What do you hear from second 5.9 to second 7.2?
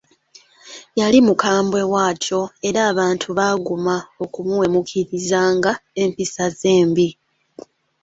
empisa ze embi.